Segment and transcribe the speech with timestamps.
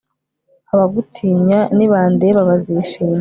[0.73, 3.09] abagutinya nibandeba, bazishima